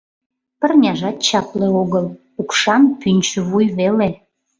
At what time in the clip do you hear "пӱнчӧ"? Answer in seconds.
3.01-3.39